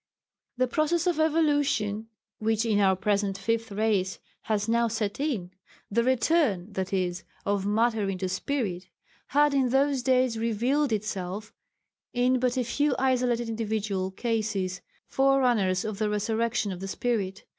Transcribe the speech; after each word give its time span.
The 0.57 0.65
process 0.65 1.05
of 1.05 1.19
evolution 1.19 2.07
which 2.39 2.65
in 2.65 2.79
our 2.79 2.95
present 2.95 3.37
Fifth 3.37 3.71
Race 3.71 4.17
has 4.49 4.67
now 4.67 4.87
set 4.87 5.19
in 5.19 5.51
the 5.91 6.03
return, 6.03 6.73
that 6.73 6.91
is, 6.91 7.23
of 7.45 7.67
matter 7.67 8.09
into 8.09 8.27
spirit 8.27 8.87
had 9.27 9.53
in 9.53 9.69
those 9.69 10.01
days 10.01 10.39
revealed 10.39 10.91
itself 10.91 11.53
in 12.13 12.39
but 12.39 12.57
a 12.57 12.63
few 12.63 12.95
isolated 12.97 13.47
individual 13.47 14.09
cases 14.09 14.81
forerunners 15.05 15.85
of 15.85 15.99
the 15.99 16.09
resurrection 16.09 16.71
of 16.71 16.79
the 16.79 16.87
spirit. 16.87 17.43